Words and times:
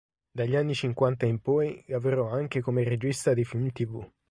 Dagli 0.31 0.55
anni 0.55 0.73
cinquanta 0.73 1.27
in 1.27 1.41
poi, 1.41 1.83
lavorò 1.89 2.31
anche 2.31 2.59
come 2.59 2.83
regista 2.83 3.35
di 3.35 3.45
film 3.45 3.69
tv. 3.71 4.03